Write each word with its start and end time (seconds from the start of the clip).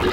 Está 0.00 0.08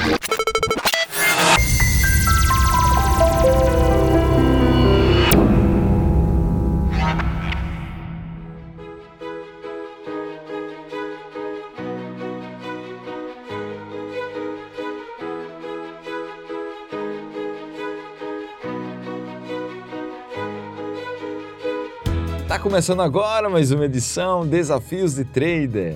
começando 22.59 23.01
agora 23.01 23.49
mais 23.49 23.71
uma 23.71 23.85
edição 23.85 24.45
Desafios 24.45 25.15
de 25.15 25.23
Trader. 25.23 25.95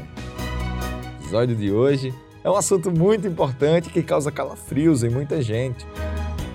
Episódio 1.19 1.57
de 1.57 1.73
hoje 1.73 2.13
é 2.43 2.49
um 2.49 2.55
assunto 2.55 2.91
muito 2.91 3.27
importante 3.27 3.89
que 3.89 4.01
causa 4.01 4.31
calafrios 4.31 5.03
em 5.03 5.09
muita 5.09 5.41
gente. 5.41 5.85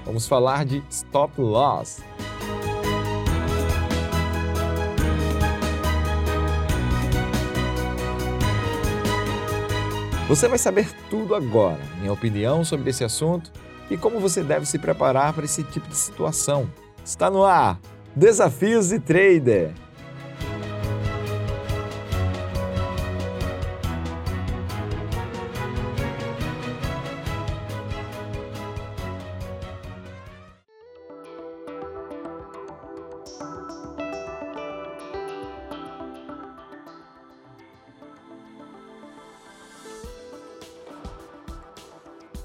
Vamos 0.05 0.27
falar 0.27 0.65
de 0.65 0.83
stop 0.91 1.41
loss. 1.41 2.01
Você 10.28 10.48
vai 10.48 10.59
saber 10.59 10.88
tudo 11.09 11.37
agora, 11.37 11.80
minha 12.00 12.12
opinião 12.12 12.64
sobre 12.64 12.91
esse 12.91 13.05
assunto 13.05 13.53
e 13.89 13.97
como 13.97 14.19
você 14.19 14.42
deve 14.42 14.66
se 14.66 14.77
preparar 14.77 15.33
para 15.33 15.45
esse 15.45 15.62
tipo 15.62 15.89
de 15.89 15.97
situação. 15.97 16.69
Está 17.05 17.30
no 17.30 17.45
ar! 17.45 17.78
Desafios 18.14 18.89
de 18.89 18.98
Trader. 18.98 19.86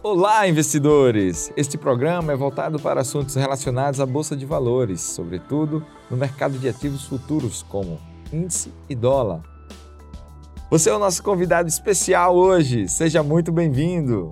Olá, 0.03 0.47
investidores! 0.47 1.53
Este 1.55 1.77
programa 1.77 2.33
é 2.33 2.35
voltado 2.35 2.80
para 2.80 3.02
assuntos 3.02 3.35
relacionados 3.35 3.99
à 3.99 4.05
Bolsa 4.05 4.35
de 4.35 4.47
Valores, 4.47 4.99
sobretudo 4.99 5.85
no 6.09 6.17
mercado 6.17 6.58
de 6.58 6.67
ativos 6.67 7.05
futuros 7.05 7.61
como 7.61 7.99
índice 8.33 8.73
e 8.89 8.95
dólar. 8.95 9.43
Você 10.71 10.89
é 10.89 10.93
o 10.95 10.97
nosso 10.97 11.21
convidado 11.21 11.69
especial 11.69 12.35
hoje, 12.35 12.88
seja 12.88 13.21
muito 13.21 13.52
bem-vindo! 13.52 14.31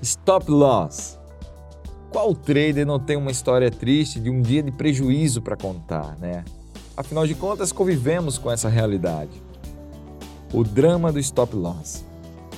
Stop 0.00 0.48
Loss. 0.48 1.18
Qual 2.12 2.36
trader 2.36 2.86
não 2.86 3.00
tem 3.00 3.16
uma 3.16 3.32
história 3.32 3.68
triste 3.68 4.20
de 4.20 4.30
um 4.30 4.40
dia 4.40 4.62
de 4.62 4.70
prejuízo 4.70 5.42
para 5.42 5.56
contar, 5.56 6.16
né? 6.20 6.44
Afinal 6.96 7.26
de 7.26 7.34
contas, 7.34 7.72
convivemos 7.72 8.38
com 8.38 8.48
essa 8.48 8.68
realidade. 8.68 9.45
O 10.52 10.62
drama 10.62 11.12
do 11.12 11.18
stop 11.18 11.54
loss. 11.54 12.04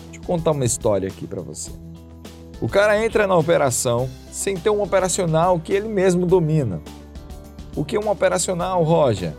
Deixa 0.04 0.20
eu 0.20 0.22
contar 0.26 0.50
uma 0.50 0.64
história 0.64 1.08
aqui 1.08 1.26
para 1.26 1.40
você. 1.40 1.70
O 2.60 2.68
cara 2.68 3.02
entra 3.02 3.26
na 3.26 3.36
operação 3.36 4.08
sem 4.30 4.56
ter 4.56 4.70
um 4.70 4.82
operacional 4.82 5.58
que 5.58 5.72
ele 5.72 5.88
mesmo 5.88 6.26
domina. 6.26 6.80
O 7.74 7.84
que 7.84 7.96
é 7.96 8.00
um 8.00 8.10
operacional, 8.10 8.82
Roger? 8.82 9.32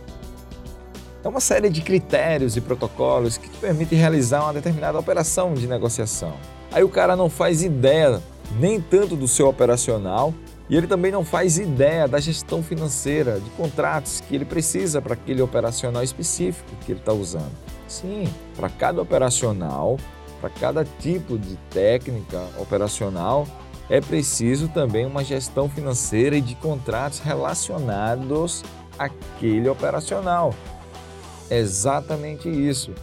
É 1.22 1.28
uma 1.28 1.40
série 1.40 1.68
de 1.68 1.82
critérios 1.82 2.56
e 2.56 2.60
protocolos 2.60 3.36
que 3.36 3.48
te 3.48 3.58
permitem 3.58 3.98
realizar 3.98 4.42
uma 4.42 4.54
determinada 4.54 4.98
operação 4.98 5.52
de 5.52 5.66
negociação. 5.66 6.32
Aí 6.72 6.82
o 6.82 6.88
cara 6.88 7.14
não 7.14 7.28
faz 7.28 7.62
ideia 7.62 8.22
nem 8.58 8.80
tanto 8.80 9.14
do 9.14 9.28
seu 9.28 9.48
operacional 9.48 10.32
e 10.68 10.76
ele 10.76 10.86
também 10.86 11.12
não 11.12 11.24
faz 11.24 11.58
ideia 11.58 12.08
da 12.08 12.18
gestão 12.18 12.62
financeira, 12.62 13.38
de 13.38 13.50
contratos 13.50 14.20
que 14.20 14.34
ele 14.34 14.44
precisa 14.44 15.02
para 15.02 15.14
aquele 15.14 15.42
operacional 15.42 16.02
específico 16.02 16.70
que 16.84 16.92
ele 16.92 17.00
está 17.00 17.12
usando. 17.12 17.50
Sim, 17.90 18.32
para 18.54 18.68
cada 18.68 19.02
operacional, 19.02 19.98
para 20.40 20.48
cada 20.48 20.84
tipo 20.84 21.36
de 21.36 21.56
técnica 21.70 22.40
operacional, 22.56 23.48
é 23.90 24.00
preciso 24.00 24.68
também 24.68 25.04
uma 25.04 25.24
gestão 25.24 25.68
financeira 25.68 26.36
e 26.36 26.40
de 26.40 26.54
contratos 26.54 27.18
relacionados 27.18 28.62
àquele 28.96 29.68
operacional. 29.68 30.54
É 31.50 31.58
exatamente 31.58 32.48
isso. 32.48 32.94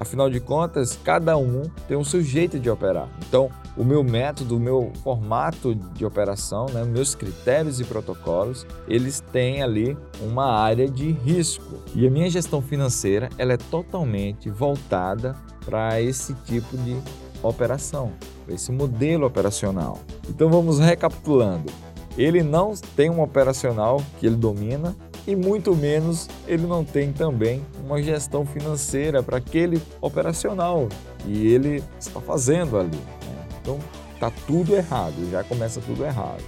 Afinal 0.00 0.30
de 0.30 0.40
contas, 0.40 0.98
cada 1.04 1.36
um 1.36 1.64
tem 1.86 1.94
o 1.94 2.04
seu 2.06 2.22
jeito 2.22 2.58
de 2.58 2.70
operar. 2.70 3.06
Então, 3.28 3.50
o 3.76 3.84
meu 3.84 4.02
método, 4.02 4.56
o 4.56 4.60
meu 4.60 4.90
formato 5.04 5.74
de 5.74 6.06
operação, 6.06 6.64
né, 6.72 6.82
meus 6.84 7.14
critérios 7.14 7.80
e 7.80 7.84
protocolos, 7.84 8.66
eles 8.88 9.20
têm 9.20 9.62
ali 9.62 9.94
uma 10.22 10.46
área 10.46 10.88
de 10.88 11.12
risco. 11.12 11.74
E 11.94 12.06
a 12.06 12.10
minha 12.10 12.30
gestão 12.30 12.62
financeira 12.62 13.28
ela 13.36 13.52
é 13.52 13.58
totalmente 13.58 14.48
voltada 14.48 15.36
para 15.66 16.00
esse 16.00 16.32
tipo 16.46 16.78
de 16.78 16.96
operação, 17.42 18.12
para 18.46 18.54
esse 18.54 18.72
modelo 18.72 19.26
operacional. 19.26 19.98
Então 20.30 20.48
vamos 20.48 20.78
recapitulando. 20.78 21.70
Ele 22.16 22.42
não 22.42 22.72
tem 22.96 23.10
um 23.10 23.20
operacional 23.20 24.02
que 24.18 24.26
ele 24.26 24.36
domina 24.36 24.96
e 25.30 25.36
muito 25.36 25.76
menos 25.76 26.28
ele 26.46 26.66
não 26.66 26.84
tem 26.84 27.12
também 27.12 27.64
uma 27.84 28.02
gestão 28.02 28.44
financeira 28.44 29.22
para 29.22 29.36
aquele 29.36 29.80
operacional 30.00 30.88
e 31.24 31.46
ele 31.46 31.84
está 31.98 32.20
fazendo 32.20 32.76
ali. 32.76 32.98
Então 33.60 33.78
tá 34.18 34.32
tudo 34.46 34.74
errado, 34.74 35.14
já 35.30 35.44
começa 35.44 35.80
tudo 35.80 36.04
errado. 36.04 36.42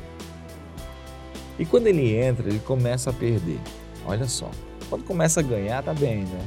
E 1.58 1.64
quando 1.64 1.86
ele 1.86 2.16
entra, 2.16 2.48
ele 2.48 2.58
começa 2.58 3.10
a 3.10 3.12
perder. 3.12 3.60
Olha 4.04 4.26
só. 4.26 4.50
Quando 4.88 5.04
começa 5.04 5.38
a 5.38 5.42
ganhar, 5.42 5.82
tá 5.82 5.94
bem, 5.94 6.24
né? 6.24 6.44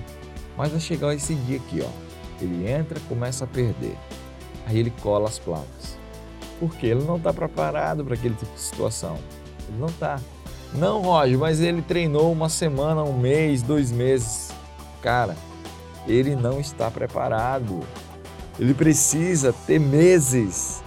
Mas 0.57 0.72
vai 0.72 0.79
chegar 0.79 1.13
esse 1.16 1.35
dia 1.35 1.57
aqui, 1.57 1.81
ó. 1.81 2.44
Ele 2.44 2.69
entra, 2.69 3.00
começa 3.07 3.46
a 3.46 3.47
perder. 3.47 3.96
Aí 4.66 4.78
ele 4.78 4.91
cola 5.02 5.29
as 5.29 5.40
placas. 5.40 5.97
Porque 6.59 6.85
ele 6.85 7.03
não 7.06 7.16
está 7.16 7.31
preparado 7.31 8.03
para 8.03 8.16
aquele 8.16 8.35
tipo 8.35 8.53
de 8.53 8.59
situação. 8.59 9.17
Ele 9.69 9.78
não 9.79 9.88
está. 9.88 10.19
Não, 10.78 11.02
Roger, 11.02 11.40
mas 11.40 11.62
ele 11.62 11.81
treinou 11.81 12.31
uma 12.31 12.50
semana, 12.50 13.03
um 13.03 13.18
mês, 13.18 13.62
dois 13.62 13.91
meses. 13.91 14.52
Cara, 15.02 15.36
ele 16.06 16.36
não 16.36 16.59
está 16.59 16.91
preparado. 16.91 17.80
Ele 18.59 18.74
precisa 18.74 19.53
ter 19.66 19.80
meses 19.80 20.84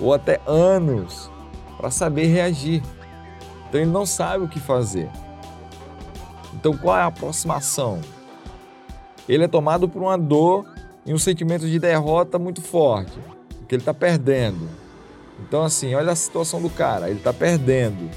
ou 0.00 0.14
até 0.14 0.40
anos 0.46 1.30
para 1.76 1.90
saber 1.90 2.26
reagir. 2.26 2.82
Então 3.68 3.80
ele 3.80 3.90
não 3.90 4.06
sabe 4.06 4.44
o 4.44 4.48
que 4.48 4.60
fazer. 4.60 5.10
Então 6.54 6.76
qual 6.76 6.96
é 6.96 7.02
a 7.02 7.06
aproximação? 7.06 8.00
Ele 9.28 9.44
é 9.44 9.48
tomado 9.48 9.88
por 9.88 10.00
uma 10.00 10.16
dor 10.16 10.66
e 11.04 11.12
um 11.12 11.18
sentimento 11.18 11.66
de 11.66 11.78
derrota 11.78 12.38
muito 12.38 12.62
forte, 12.62 13.18
porque 13.58 13.74
ele 13.74 13.82
está 13.82 13.92
perdendo. 13.92 14.68
Então 15.40 15.62
assim, 15.62 15.94
olha 15.94 16.12
a 16.12 16.16
situação 16.16 16.62
do 16.62 16.70
cara, 16.70 17.08
ele 17.08 17.18
está 17.18 17.32
perdendo, 17.32 18.10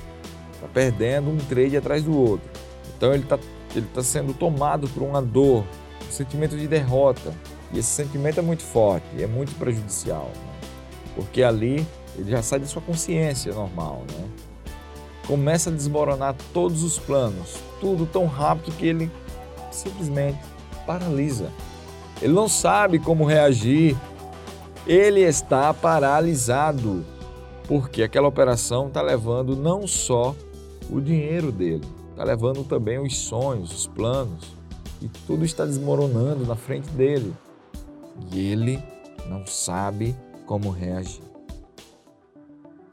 está 0.61 0.67
perdendo 0.67 1.31
um 1.31 1.37
trade 1.37 1.75
atrás 1.75 2.03
do 2.03 2.15
outro. 2.15 2.47
Então 2.95 3.13
ele 3.13 3.23
está 3.23 3.39
ele 3.75 3.87
tá 3.93 4.03
sendo 4.03 4.33
tomado 4.33 4.87
por 4.89 5.03
uma 5.03 5.21
dor, 5.21 5.63
um 6.07 6.11
sentimento 6.11 6.57
de 6.57 6.67
derrota. 6.67 7.33
E 7.73 7.79
esse 7.79 7.89
sentimento 7.89 8.39
é 8.39 8.43
muito 8.43 8.63
forte, 8.63 9.05
é 9.17 9.25
muito 9.25 9.55
prejudicial, 9.55 10.29
né? 10.35 10.69
porque 11.15 11.41
ali 11.41 11.87
ele 12.17 12.29
já 12.29 12.41
sai 12.41 12.59
da 12.59 12.65
sua 12.65 12.81
consciência 12.81 13.53
normal, 13.53 14.03
né? 14.11 14.27
Começa 15.25 15.69
a 15.69 15.73
desmoronar 15.73 16.35
todos 16.53 16.83
os 16.83 16.99
planos, 16.99 17.55
tudo 17.79 18.05
tão 18.05 18.25
rápido 18.25 18.75
que 18.75 18.85
ele 18.85 19.09
simplesmente 19.71 20.39
paralisa. 20.85 21.49
Ele 22.21 22.33
não 22.33 22.49
sabe 22.49 22.99
como 22.99 23.23
reagir, 23.23 23.95
ele 24.85 25.21
está 25.21 25.73
paralisado, 25.73 27.05
porque 27.67 28.03
aquela 28.03 28.27
operação 28.27 28.87
está 28.87 29.01
levando 29.01 29.55
não 29.55 29.87
só 29.87 30.35
o 30.89 30.99
dinheiro 30.99 31.51
dele, 31.51 31.85
está 32.11 32.23
levando 32.23 32.63
também 32.63 32.99
os 32.99 33.17
sonhos, 33.17 33.71
os 33.71 33.87
planos, 33.87 34.55
e 35.01 35.07
tudo 35.25 35.43
está 35.43 35.65
desmoronando 35.65 36.45
na 36.45 36.55
frente 36.55 36.89
dele 36.91 37.33
e 38.31 38.51
ele 38.51 38.83
não 39.27 39.45
sabe 39.45 40.15
como 40.45 40.69
reagir. 40.69 41.23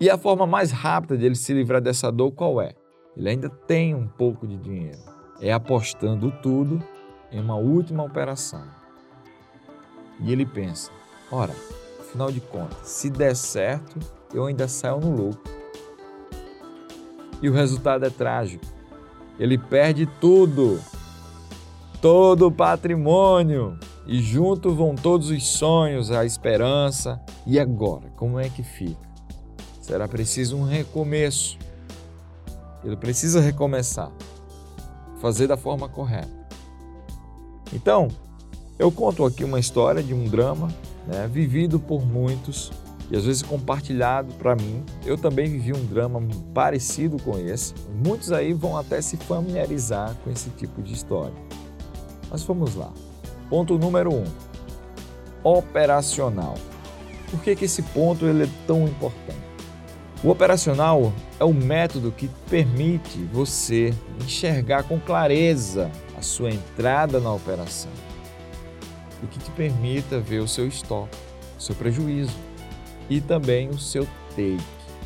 E 0.01 0.09
a 0.09 0.17
forma 0.17 0.47
mais 0.47 0.71
rápida 0.71 1.19
de 1.19 1.27
ele 1.27 1.35
se 1.35 1.53
livrar 1.53 1.81
dessa 1.81 2.11
dor 2.11 2.31
qual 2.31 2.61
é? 2.63 2.73
Ele 3.17 3.29
ainda 3.29 3.49
tem 3.49 3.95
um 3.95 4.07
pouco 4.07 4.47
de 4.47 4.57
dinheiro. 4.57 4.99
É 5.41 5.53
apostando 5.53 6.31
tudo 6.41 6.83
em 7.33 7.41
uma 7.41 7.57
última 7.57 8.05
operação. 8.05 8.63
E 10.21 10.33
ele 10.33 10.47
pensa: 10.47 10.91
ora, 11.31 11.55
afinal 12.01 12.31
de 12.31 12.41
contas, 12.41 12.89
se 12.89 13.11
der 13.11 13.35
certo, 13.35 13.99
eu 14.33 14.47
ainda 14.47 14.69
saio 14.69 15.01
no 15.01 15.15
lucro. 15.15 15.58
E 17.41 17.49
o 17.49 17.53
resultado 17.53 18.05
é 18.05 18.11
trágico. 18.11 18.65
Ele 19.39 19.57
perde 19.57 20.07
tudo, 20.21 20.81
todo 22.01 22.49
o 22.49 22.53
patrimônio 22.53 23.79
E 24.07 24.21
junto 24.21 24.75
vão 24.75 24.95
todos 24.95 25.31
os 25.31 25.47
sonhos, 25.47 26.11
a 26.11 26.25
esperança. 26.25 27.21
E 27.47 27.61
agora, 27.61 28.11
como 28.17 28.39
é 28.39 28.49
que 28.49 28.63
fica? 28.63 29.09
Será 29.81 30.09
preciso 30.09 30.57
um 30.57 30.65
recomeço. 30.65 31.59
Ele 32.83 32.97
precisa 32.97 33.41
recomeçar, 33.41 34.11
fazer 35.21 35.47
da 35.47 35.57
forma 35.57 35.89
correta. 35.89 36.39
Então, 37.73 38.09
eu 38.79 38.91
conto 38.91 39.25
aqui 39.25 39.45
uma 39.45 39.59
história 39.59 40.03
de 40.03 40.15
um 40.15 40.25
drama 40.25 40.69
né, 41.07 41.27
vivido 41.27 41.79
por 41.79 42.07
muitos 42.07 42.71
e 43.11 43.17
às 43.17 43.25
vezes 43.25 43.43
compartilhado 43.43 44.33
para 44.35 44.55
mim. 44.55 44.85
Eu 45.05 45.17
também 45.17 45.49
vivi 45.49 45.73
um 45.73 45.85
drama 45.85 46.21
parecido 46.53 47.17
com 47.23 47.39
esse. 47.39 47.75
Muitos 48.05 48.33
aí 48.33 48.53
vão 48.53 48.77
até 48.77 49.01
se 49.01 49.17
familiarizar 49.17 50.15
com 50.23 50.31
esse 50.31 50.51
tipo 50.51 50.83
de 50.83 50.93
história. 50.93 51.37
Mas 52.31 52.43
vamos 52.43 52.75
lá. 52.75 52.93
Ponto 53.49 53.79
número 53.79 54.13
1. 54.13 54.17
Um, 54.17 54.25
operacional. 55.43 56.55
Por 57.31 57.41
que, 57.41 57.57
que 57.57 57.65
esse 57.65 57.83
ponto 57.83 58.27
ele 58.27 58.45
é 58.45 58.49
tão 58.67 58.85
importante? 58.85 59.49
O 60.23 60.31
operacional 60.31 61.13
é 61.39 61.45
o 61.45 61.55
método 61.55 62.11
que 62.11 62.29
permite 62.51 63.19
você 63.33 63.95
enxergar 64.23 64.83
com 64.83 64.99
clareza 64.99 65.91
a 66.17 66.23
sua 66.23 66.51
entrada 66.51 67.21
na 67.21 67.33
operação 67.33 67.93
e 69.23 69.27
que 69.29 69.39
te 69.39 69.51
permita 69.53 70.19
ver 70.19 70.41
o 70.41 70.49
seu 70.49 70.67
stop, 70.67 71.09
o 71.57 71.63
seu 71.63 71.75
prejuízo 71.75 72.48
e 73.09 73.21
também 73.21 73.69
o 73.69 73.79
seu 73.79 74.07
take, 74.31 74.59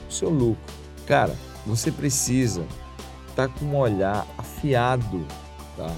o 0.09 0.13
seu 0.13 0.29
lucro. 0.29 0.75
Cara, 1.07 1.37
você 1.67 1.91
precisa 1.91 2.65
estar 3.29 3.49
tá 3.49 3.55
com 3.59 3.65
um 3.67 3.77
olhar 3.77 4.27
afiado, 4.39 5.25
tá? 5.77 5.93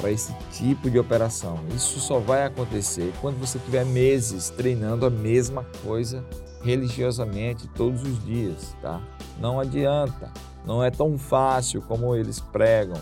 para 0.00 0.10
esse 0.10 0.34
tipo 0.52 0.90
de 0.90 0.98
operação. 0.98 1.58
Isso 1.74 1.98
só 2.00 2.18
vai 2.18 2.44
acontecer 2.44 3.12
quando 3.20 3.38
você 3.38 3.58
tiver 3.58 3.84
meses 3.86 4.50
treinando 4.50 5.06
a 5.06 5.10
mesma 5.10 5.64
coisa 5.82 6.24
religiosamente 6.62 7.68
todos 7.68 8.02
os 8.02 8.24
dias, 8.24 8.74
tá? 8.80 9.00
Não 9.38 9.60
adianta, 9.60 10.30
não 10.66 10.82
é 10.82 10.90
tão 10.90 11.18
fácil 11.18 11.82
como 11.82 12.14
eles 12.14 12.40
pregam, 12.40 13.00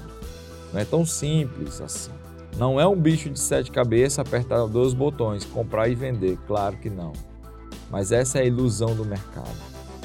não 0.73 0.81
é 0.81 0.85
tão 0.85 1.05
simples 1.05 1.81
assim. 1.81 2.13
Não 2.57 2.79
é 2.79 2.87
um 2.87 2.97
bicho 2.97 3.31
de 3.31 3.41
sete 3.41 3.71
cabeças 3.71 4.19
apertar 4.19 4.67
dois 4.67 4.93
botões, 4.93 5.45
comprar 5.45 5.89
e 5.89 5.95
vender, 5.95 6.39
claro 6.47 6.77
que 6.77 6.91
não. 6.91 7.13
Mas 7.93 8.11
essa 8.11 8.39
é 8.39 8.43
a 8.43 8.47
ilusão 8.47 8.97
do 8.97 9.05
mercado. 9.05 9.55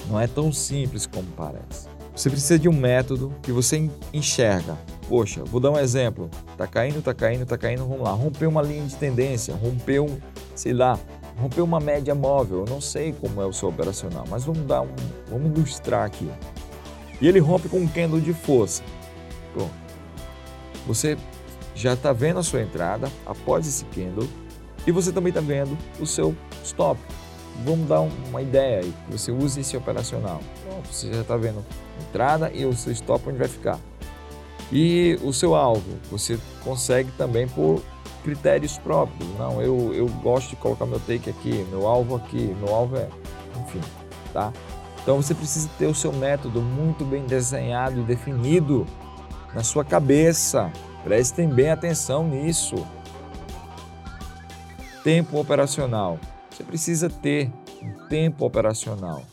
Não 0.08 0.20
é 0.20 0.28
tão 0.28 0.54
simples 0.54 1.08
como 1.08 1.28
parece. 1.36 1.88
Você 2.16 2.30
precisa 2.30 2.60
de 2.60 2.70
um 2.70 2.74
método 2.74 3.34
que 3.42 3.52
você 3.52 3.90
enxerga 4.14 4.78
Poxa, 5.08 5.42
vou 5.46 5.62
dar 5.62 5.72
um 5.72 5.80
exemplo. 5.80 6.30
Tá 6.58 6.68
caindo, 6.68 7.02
tá 7.02 7.14
caindo, 7.14 7.46
tá 7.46 7.58
caindo, 7.58 7.88
vamos 7.88 8.04
lá. 8.04 8.12
Rompeu 8.12 8.50
uma 8.50 8.62
linha 8.62 8.86
de 8.86 8.96
tendência, 8.96 9.56
rompeu, 9.56 10.20
sei 10.54 10.74
lá, 10.74 11.00
rompeu 11.40 11.64
uma 11.64 11.80
média 11.80 12.14
móvel. 12.14 12.60
Eu 12.60 12.66
não 12.66 12.82
sei 12.82 13.14
como 13.14 13.42
é 13.42 13.46
o 13.46 13.54
seu 13.54 13.70
operacional, 13.70 14.26
mas 14.30 14.44
vamos 14.44 14.66
dar 14.66 14.82
um, 14.82 14.94
vamos 15.30 15.58
ilustrar 15.58 16.06
aqui. 16.06 16.30
E 17.22 17.28
ele 17.28 17.40
rompe 17.40 17.70
com 17.70 17.80
um 17.80 17.88
candle 17.88 18.20
de 18.20 18.34
força. 18.34 18.84
Pronto. 19.54 19.72
Você 20.86 21.18
já 21.74 21.94
está 21.94 22.12
vendo 22.12 22.40
a 22.40 22.44
sua 22.44 22.62
entrada 22.62 23.10
após 23.26 23.66
esse 23.66 23.86
candle 23.86 24.28
e 24.86 24.92
você 24.92 25.12
também 25.12 25.30
está 25.30 25.42
vendo 25.42 25.78
o 26.02 26.06
seu 26.06 26.36
stop. 26.64 27.00
Vamos 27.66 27.88
dar 27.88 28.02
uma 28.02 28.42
ideia 28.42 28.82
aí, 28.82 28.94
você 29.10 29.32
use 29.32 29.60
esse 29.60 29.76
operacional. 29.76 30.42
Pronto, 30.64 30.88
você 30.88 31.12
já 31.12 31.22
está 31.22 31.36
vendo 31.36 31.66
entrada 32.08 32.52
e 32.54 32.66
o 32.66 32.74
seu 32.74 32.92
stop 32.92 33.28
onde 33.28 33.38
vai 33.38 33.48
ficar. 33.48 33.80
E 34.72 35.18
o 35.24 35.34
seu 35.34 35.56
alvo, 35.56 35.98
você 36.12 36.38
consegue 36.64 37.12
também 37.18 37.48
por 37.48 37.82
critérios 38.24 38.78
próprios. 38.78 39.28
Não, 39.40 39.62
eu, 39.62 39.94
eu 39.94 40.08
gosto 40.22 40.50
de 40.50 40.56
colocar 40.58 40.86
meu 40.86 41.00
take 41.00 41.30
aqui, 41.30 41.66
meu 41.70 41.88
alvo 41.88 42.16
aqui, 42.16 42.56
meu 42.60 42.74
alvo 42.74 42.98
é. 42.98 43.08
Enfim, 43.62 43.82
tá? 44.34 44.52
Então 45.02 45.22
você 45.22 45.34
precisa 45.34 45.70
ter 45.80 45.86
o 45.86 45.96
seu 45.96 46.12
método 46.12 46.62
muito 46.62 47.06
bem 47.06 47.26
desenhado 47.26 48.02
e 48.02 48.04
definido 48.04 48.86
na 49.54 49.64
sua 49.64 49.86
cabeça. 49.86 50.72
Prestem 51.04 51.48
bem 51.48 51.72
atenção 51.72 52.28
nisso. 52.28 52.76
Tempo 55.04 55.40
operacional. 55.40 56.20
Você 56.58 56.64
precisa 56.64 57.10
ter 57.10 57.52
um 57.84 58.08
tempo 58.08 58.44
operacional. 58.46 59.24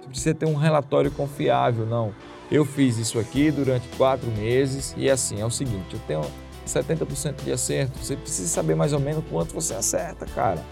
Você 0.00 0.08
precisa 0.08 0.34
ter 0.34 0.46
um 0.46 0.54
relatório 0.54 1.10
confiável, 1.10 1.84
não 1.84 2.14
eu 2.50 2.64
fiz 2.64 2.98
isso 2.98 3.18
aqui 3.18 3.50
durante 3.50 3.86
quatro 3.96 4.28
meses 4.32 4.92
e 4.96 5.08
assim, 5.08 5.40
é 5.40 5.46
o 5.46 5.50
seguinte, 5.50 5.94
eu 5.94 6.00
tenho 6.06 6.22
70% 6.66 7.44
de 7.44 7.52
acerto, 7.52 7.98
você 7.98 8.16
precisa 8.16 8.48
saber 8.48 8.74
mais 8.74 8.92
ou 8.92 8.98
menos 8.98 9.24
quanto 9.30 9.54
você 9.54 9.74
acerta, 9.74 10.26
cara. 10.26 10.62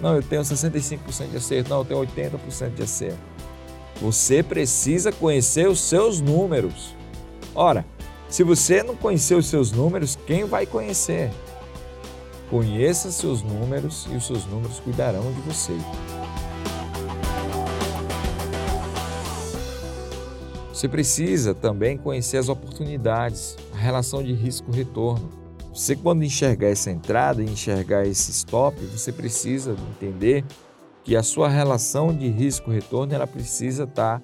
Não, 0.00 0.14
eu 0.14 0.22
tenho 0.22 0.42
65% 0.42 1.30
de 1.30 1.36
acerto, 1.36 1.70
não, 1.70 1.78
eu 1.78 1.84
tenho 1.84 2.00
80% 2.00 2.74
de 2.74 2.82
acerto. 2.82 3.18
Você 4.00 4.42
precisa 4.42 5.10
conhecer 5.12 5.68
os 5.68 5.80
seus 5.80 6.20
números. 6.20 6.94
Ora, 7.54 7.84
se 8.28 8.42
você 8.42 8.82
não 8.82 8.96
conhecer 8.96 9.34
os 9.34 9.46
seus 9.46 9.72
números, 9.72 10.18
quem 10.26 10.44
vai 10.44 10.64
conhecer? 10.64 11.30
Conheça 12.50 13.12
seus 13.12 13.42
números 13.42 14.08
e 14.10 14.16
os 14.16 14.26
seus 14.26 14.44
números 14.44 14.80
cuidarão 14.80 15.32
de 15.32 15.40
você. 15.42 15.72
Você 20.72 20.88
precisa 20.88 21.54
também 21.54 21.96
conhecer 21.96 22.38
as 22.38 22.48
oportunidades, 22.48 23.56
a 23.72 23.76
relação 23.76 24.20
de 24.20 24.32
risco-retorno. 24.32 25.30
Você, 25.72 25.94
quando 25.94 26.24
enxergar 26.24 26.68
essa 26.68 26.90
entrada 26.90 27.40
e 27.40 27.46
enxergar 27.46 28.04
esse 28.04 28.32
stop, 28.32 28.76
você 28.86 29.12
precisa 29.12 29.76
entender 29.94 30.44
que 31.04 31.14
a 31.14 31.22
sua 31.22 31.48
relação 31.48 32.12
de 32.12 32.28
risco-retorno 32.28 33.14
ela 33.14 33.26
precisa 33.26 33.84
estar 33.84 34.20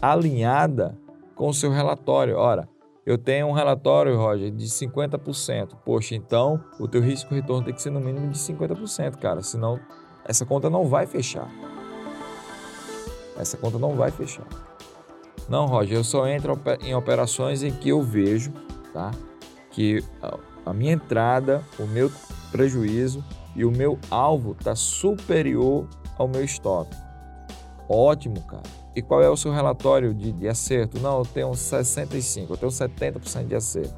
alinhada 0.00 0.96
com 1.34 1.48
o 1.48 1.54
seu 1.54 1.70
relatório. 1.70 2.36
Ora, 2.36 2.66
eu 3.10 3.18
tenho 3.18 3.48
um 3.48 3.52
relatório, 3.52 4.16
Roger, 4.16 4.50
de 4.50 4.66
50%. 4.66 5.76
Poxa, 5.84 6.14
então 6.14 6.62
o 6.78 6.86
teu 6.86 7.00
risco-retorno 7.00 7.64
tem 7.64 7.74
que 7.74 7.82
ser 7.82 7.90
no 7.90 8.00
mínimo 8.00 8.30
de 8.30 8.38
50%, 8.38 9.16
cara, 9.16 9.42
senão 9.42 9.80
essa 10.24 10.46
conta 10.46 10.70
não 10.70 10.84
vai 10.84 11.06
fechar. 11.06 11.50
Essa 13.36 13.56
conta 13.56 13.78
não 13.78 13.96
vai 13.96 14.10
fechar. 14.10 14.46
Não, 15.48 15.66
Roger, 15.66 15.98
eu 15.98 16.04
só 16.04 16.28
entro 16.28 16.56
em 16.82 16.94
operações 16.94 17.64
em 17.64 17.72
que 17.72 17.88
eu 17.88 18.00
vejo 18.00 18.52
tá, 18.92 19.10
que 19.72 20.04
a 20.64 20.72
minha 20.72 20.92
entrada, 20.92 21.64
o 21.78 21.86
meu 21.86 22.12
prejuízo 22.52 23.24
e 23.56 23.64
o 23.64 23.72
meu 23.72 23.98
alvo 24.08 24.52
está 24.52 24.76
superior 24.76 25.88
ao 26.16 26.28
meu 26.28 26.44
stop. 26.44 26.94
Ótimo, 27.88 28.40
cara. 28.42 28.79
E 29.00 29.02
qual 29.02 29.22
é 29.22 29.30
o 29.30 29.36
seu 29.36 29.50
relatório 29.50 30.12
de, 30.12 30.30
de 30.30 30.46
acerto? 30.46 31.00
Não, 31.00 31.20
eu 31.20 31.24
tenho 31.24 31.50
65%, 31.52 32.50
eu 32.50 32.56
tenho 32.58 32.70
70% 32.70 33.46
de 33.46 33.54
acerto. 33.54 33.94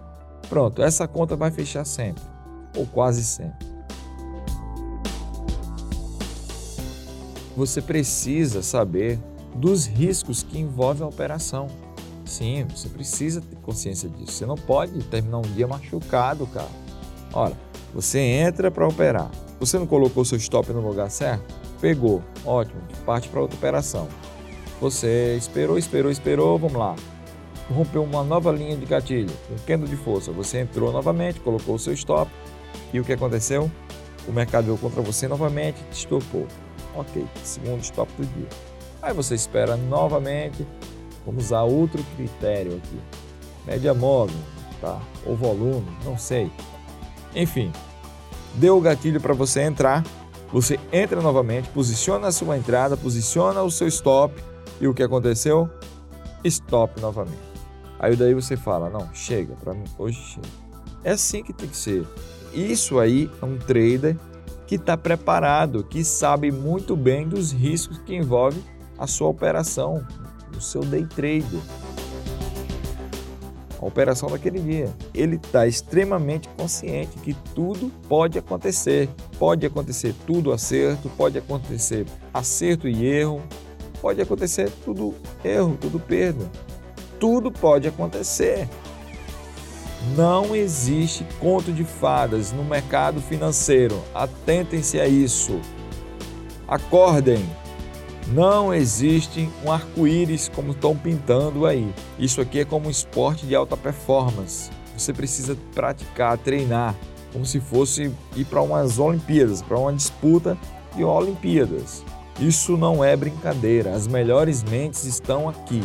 Pronto, 0.49 0.81
essa 0.81 1.09
conta 1.09 1.35
vai 1.35 1.51
fechar 1.51 1.85
sempre, 1.85 2.23
ou 2.77 2.87
quase 2.87 3.25
sempre. 3.25 3.67
Você 7.57 7.83
precisa 7.83 8.63
saber 8.63 9.19
dos 9.57 9.87
riscos 9.87 10.45
que 10.45 10.57
envolvem 10.57 11.03
a 11.03 11.09
operação. 11.09 11.67
Sim, 12.25 12.65
você 12.71 12.89
precisa 12.89 13.41
ter 13.41 13.57
consciência 13.57 14.09
disso. 14.09 14.31
Você 14.35 14.47
não 14.47 14.55
pode 14.55 15.03
terminar 15.07 15.39
um 15.39 15.53
dia 15.53 15.67
machucado, 15.67 16.47
cara. 16.47 16.71
Olha, 17.33 17.59
você 17.93 18.21
entra 18.21 18.71
para 18.71 18.87
operar. 18.87 19.33
Você 19.59 19.77
não 19.81 19.87
colocou 19.89 20.25
seu 20.25 20.39
stop 20.39 20.73
no 20.73 20.81
lugar 20.81 21.11
certo? 21.11 21.53
Pegou, 21.81 22.23
ótimo, 22.47 22.81
parte 23.05 23.29
para 23.29 23.41
outra 23.41 23.57
operação. 23.57 24.07
Você 24.83 25.37
esperou, 25.37 25.79
esperou, 25.79 26.11
esperou, 26.11 26.59
vamos 26.59 26.77
lá. 26.77 26.97
Rompeu 27.71 28.03
uma 28.03 28.25
nova 28.25 28.51
linha 28.51 28.77
de 28.77 28.85
gatilho, 28.85 29.31
um 29.49 29.57
candle 29.65 29.87
de 29.87 29.95
força. 29.95 30.33
Você 30.33 30.59
entrou 30.59 30.91
novamente, 30.91 31.39
colocou 31.39 31.77
o 31.77 31.79
seu 31.79 31.93
stop. 31.93 32.29
E 32.93 32.99
o 32.99 33.05
que 33.05 33.13
aconteceu? 33.13 33.71
O 34.27 34.33
mercado 34.33 34.65
veio 34.65 34.77
contra 34.77 35.01
você 35.01 35.29
novamente 35.29 35.77
te 35.93 35.99
estopou. 35.99 36.49
Ok, 36.97 37.25
segundo 37.45 37.81
stop 37.81 38.11
do 38.19 38.27
dia. 38.27 38.49
Aí 39.01 39.15
você 39.15 39.37
espera 39.37 39.77
novamente, 39.77 40.67
vamos 41.25 41.45
usar 41.45 41.63
outro 41.63 42.05
critério 42.17 42.73
aqui, 42.73 42.99
média 43.65 43.95
móvel, 43.95 44.35
tá? 44.81 45.01
Ou 45.25 45.37
volume, 45.37 45.87
não 46.05 46.19
sei. 46.19 46.51
Enfim, 47.37 47.71
deu 48.57 48.79
o 48.79 48.81
gatilho 48.81 49.21
para 49.21 49.33
você 49.33 49.61
entrar, 49.61 50.03
você 50.53 50.77
entra 50.93 51.21
novamente, 51.21 51.69
posiciona 51.69 52.27
a 52.27 52.33
sua 52.33 52.59
entrada, 52.59 52.97
posiciona 52.97 53.63
o 53.63 53.71
seu 53.71 53.87
stop 53.87 54.35
e 54.83 54.89
o 54.89 54.93
que 54.93 55.03
aconteceu? 55.03 55.71
Stop 56.45 57.01
novamente. 57.01 57.39
Aí 58.01 58.17
daí 58.17 58.35
você 58.35 58.57
fala, 58.57 58.91
não, 58.91 59.09
chega, 59.15 59.55
para 59.55 59.73
mim 59.73 59.85
hoje 59.97 60.21
chega. 60.21 60.49
É 61.05 61.13
assim 61.13 61.41
que 61.45 61.53
tem 61.53 61.69
que 61.69 61.77
ser. 61.77 62.05
Isso 62.53 62.99
aí 62.99 63.31
é 63.41 63.45
um 63.45 63.57
trader 63.59 64.17
que 64.67 64.75
está 64.75 64.97
preparado, 64.97 65.85
que 65.85 66.03
sabe 66.03 66.51
muito 66.51 66.97
bem 66.97 67.29
dos 67.29 67.53
riscos 67.53 67.99
que 67.99 68.15
envolve 68.15 68.61
a 68.99 69.07
sua 69.07 69.29
operação, 69.29 70.05
o 70.57 70.61
seu 70.61 70.83
day 70.83 71.07
trade. 71.07 71.61
a 73.81 73.87
operação 73.87 74.31
daquele 74.31 74.59
dia. 74.59 74.93
Ele 75.15 75.37
está 75.37 75.67
extremamente 75.67 76.49
consciente 76.57 77.19
que 77.19 77.35
tudo 77.55 77.91
pode 78.09 78.37
acontecer. 78.37 79.09
Pode 79.39 79.65
acontecer 79.65 80.13
tudo 80.27 80.53
acerto, 80.53 81.09
pode 81.11 81.39
acontecer 81.39 82.07
acerto 82.33 82.89
e 82.89 83.05
erro, 83.05 83.43
pode 84.03 84.21
acontecer 84.21 84.69
tudo 84.85 85.15
erro, 85.45 85.79
tudo 85.81 86.01
perda. 86.01 86.51
Tudo 87.21 87.53
pode 87.53 87.87
acontecer. 87.87 88.69
Não 90.17 90.57
existe 90.57 91.25
conto 91.39 91.73
de 91.73 91.85
fadas 91.85 92.51
no 92.51 92.65
mercado 92.65 93.21
financeiro. 93.21 94.03
Atentem-se 94.13 95.01
a 95.01 95.07
isso. 95.07 95.61
Acordem. 96.67 97.49
Não 98.29 98.75
existe 98.75 99.49
um 99.65 99.71
arco-íris 99.71 100.49
como 100.49 100.73
estão 100.73 100.97
pintando 100.97 101.65
aí. 101.65 101.95
Isso 102.19 102.41
aqui 102.41 102.59
é 102.59 102.65
como 102.65 102.89
um 102.89 102.91
esporte 102.91 103.47
de 103.47 103.55
alta 103.55 103.77
performance. 103.77 104.69
Você 104.97 105.13
precisa 105.13 105.57
praticar, 105.75 106.37
treinar, 106.39 106.97
como 107.33 107.47
se 107.47 107.61
fosse 107.61 108.13
ir 108.35 108.45
para 108.47 108.63
umas 108.63 108.99
Olimpíadas, 108.99 109.63
para 109.63 109.79
uma 109.79 109.93
disputa 109.93 110.59
de 110.97 111.05
Olimpíadas. 111.05 112.03
Isso 112.39 112.77
não 112.77 113.05
é 113.05 113.17
brincadeira. 113.17 113.95
As 113.95 114.07
melhores 114.07 114.63
mentes 114.63 115.05
estão 115.05 115.49
aqui. 115.49 115.83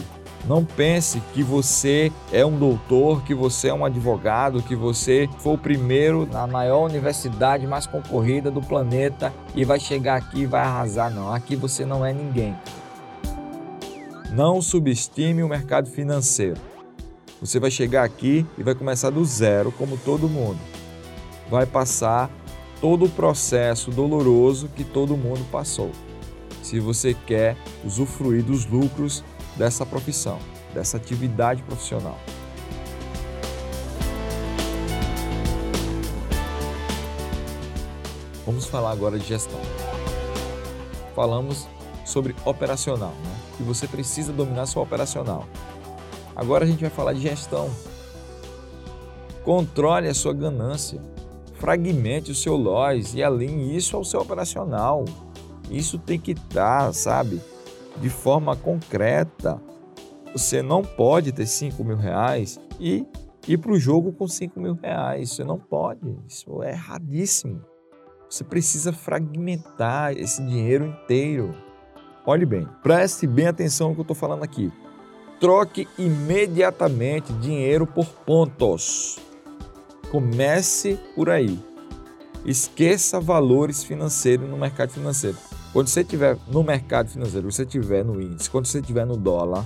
Não 0.48 0.64
pense 0.64 1.22
que 1.34 1.44
você 1.44 2.10
é 2.32 2.46
um 2.46 2.58
doutor, 2.58 3.22
que 3.24 3.36
você 3.36 3.68
é 3.68 3.74
um 3.74 3.84
advogado, 3.84 4.64
que 4.64 4.76
você 4.76 5.28
foi 5.40 5.54
o 5.54 5.58
primeiro 5.58 6.26
na 6.26 6.48
maior 6.48 6.86
universidade 6.86 7.68
mais 7.68 7.86
concorrida 7.86 8.50
do 8.50 8.62
planeta 8.62 9.34
e 9.54 9.66
vai 9.66 9.78
chegar 9.78 10.16
aqui 10.16 10.42
e 10.42 10.46
vai 10.46 10.62
arrasar. 10.62 11.14
Não, 11.14 11.34
aqui 11.34 11.56
você 11.56 11.86
não 11.86 12.06
é 12.06 12.14
ninguém. 12.14 12.56
Não 14.32 14.62
subestime 14.62 15.44
o 15.44 15.50
mercado 15.50 15.90
financeiro. 15.90 16.60
Você 17.42 17.60
vai 17.60 17.70
chegar 17.70 18.04
aqui 18.04 18.46
e 18.58 18.64
vai 18.64 18.74
começar 18.74 19.10
do 19.10 19.24
zero, 19.26 19.72
como 19.72 19.98
todo 19.98 20.30
mundo. 20.30 20.60
Vai 21.50 21.66
passar 21.66 22.30
todo 22.80 23.06
o 23.06 23.10
processo 23.10 23.92
doloroso 23.92 24.70
que 24.76 24.84
todo 24.84 25.18
mundo 25.18 25.46
passou. 25.52 25.92
Se 26.68 26.82
você 26.82 27.14
quer 27.14 27.56
usufruir 27.86 28.44
dos 28.44 28.66
lucros 28.66 29.24
dessa 29.56 29.86
profissão, 29.86 30.38
dessa 30.74 30.98
atividade 30.98 31.64
profissional. 31.64 32.20
Vamos 38.46 38.66
falar 38.66 38.92
agora 38.92 39.18
de 39.18 39.26
gestão. 39.26 39.62
Falamos 41.16 41.66
sobre 42.04 42.36
operacional, 42.44 43.14
né? 43.24 43.40
que 43.56 43.64
você 43.64 43.88
precisa 43.88 44.34
dominar 44.34 44.66
sua 44.66 44.84
operacional. 44.84 45.48
Agora 46.36 46.66
a 46.66 46.68
gente 46.68 46.82
vai 46.82 46.90
falar 46.90 47.14
de 47.14 47.22
gestão. 47.22 47.70
Controle 49.46 50.10
a 50.10 50.14
sua 50.14 50.34
ganância, 50.34 51.02
fragmente 51.54 52.30
o 52.30 52.36
seu 52.36 52.58
loss 52.58 53.14
e 53.14 53.24
alinhe 53.24 53.74
isso 53.74 53.96
ao 53.96 54.04
seu 54.04 54.20
operacional. 54.20 55.06
Isso 55.70 55.98
tem 56.00 56.20
que 56.20 56.32
estar, 56.32 56.94
sabe, 56.94 57.42
de 58.00 58.10
forma 58.10 58.56
concreta. 58.56 59.62
Você 60.32 60.62
não 60.62 60.82
pode 60.82 61.32
ter 61.32 61.46
5 61.46 61.84
mil 61.84 61.98
reais 61.98 62.60
e 62.80 63.06
ir 63.48 63.58
para 63.58 63.72
o 63.72 63.80
jogo 63.80 64.12
com 64.12 64.28
5 64.28 64.60
mil 64.60 64.76
reais. 64.76 65.32
Você 65.32 65.44
não 65.44 65.58
pode. 65.58 66.18
Isso 66.28 66.62
é 66.64 66.72
erradíssimo. 66.72 67.62
Você 68.30 68.44
precisa 68.44 68.92
fragmentar 68.92 70.12
esse 70.12 70.46
dinheiro 70.46 70.86
inteiro. 70.86 71.56
Olhe 72.26 72.46
bem, 72.46 72.68
preste 72.84 73.26
bem 73.26 73.48
atenção 73.48 73.90
no 73.90 73.96
que 73.96 74.02
eu 74.02 74.04
estou 74.04 74.16
falando 74.16 74.44
aqui. 74.44 74.72
Troque 75.40 75.88
imediatamente 75.98 77.32
dinheiro 77.34 77.88
por 77.88 78.06
pontos. 78.06 79.18
Comece 80.12 81.00
por 81.16 81.30
aí. 81.30 81.58
Esqueça 82.46 83.20
valores 83.20 83.84
financeiros 83.84 84.50
no 84.50 84.58
mercado 84.58 84.92
financeiro. 84.92 85.38
Quando 85.74 85.88
você 85.88 86.02
estiver 86.02 86.38
no 86.48 86.64
mercado 86.64 87.10
financeiro, 87.10 87.52
você 87.52 87.64
estiver 87.64 88.04
no 88.04 88.22
índice, 88.22 88.50
quando 88.50 88.66
você 88.66 88.80
estiver 88.80 89.06
no 89.06 89.18
dólar, 89.18 89.66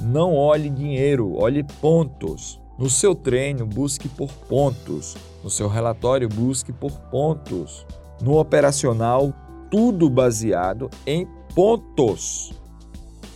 não 0.00 0.34
olhe 0.34 0.70
dinheiro, 0.70 1.34
olhe 1.36 1.62
pontos. 1.62 2.60
No 2.78 2.88
seu 2.88 3.14
treino, 3.14 3.66
busque 3.66 4.08
por 4.08 4.32
pontos. 4.32 5.16
No 5.44 5.50
seu 5.50 5.68
relatório, 5.68 6.28
busque 6.28 6.72
por 6.72 6.92
pontos. 7.10 7.86
No 8.22 8.38
operacional, 8.38 9.34
tudo 9.70 10.08
baseado 10.08 10.88
em 11.06 11.28
pontos. 11.54 12.52